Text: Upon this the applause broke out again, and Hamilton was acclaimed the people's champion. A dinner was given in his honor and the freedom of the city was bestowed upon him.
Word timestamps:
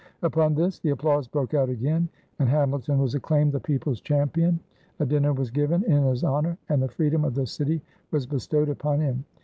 Upon 0.23 0.55
this 0.55 0.79
the 0.79 0.89
applause 0.89 1.27
broke 1.27 1.53
out 1.53 1.69
again, 1.69 2.09
and 2.39 2.49
Hamilton 2.49 2.97
was 2.97 3.13
acclaimed 3.13 3.51
the 3.51 3.59
people's 3.59 4.01
champion. 4.01 4.59
A 4.99 5.05
dinner 5.05 5.31
was 5.31 5.51
given 5.51 5.83
in 5.83 6.01
his 6.05 6.23
honor 6.23 6.57
and 6.69 6.81
the 6.81 6.87
freedom 6.89 7.23
of 7.23 7.35
the 7.35 7.45
city 7.45 7.83
was 8.09 8.25
bestowed 8.25 8.69
upon 8.69 8.99
him. 8.99 9.25